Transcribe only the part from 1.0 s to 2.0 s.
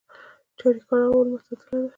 هوا ولې معتدله ده؟